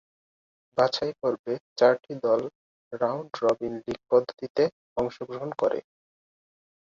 বাছাই 0.77 1.11
পর্বে 1.19 1.53
চারটি 1.77 2.13
দল 2.25 2.41
রাউন্ড 2.93 3.31
রবিন 3.43 3.73
লীগ 3.83 3.99
পদ্ধতিতে 4.11 4.63
অংশগ্রহণ 4.97 5.49
করে। 5.61 5.79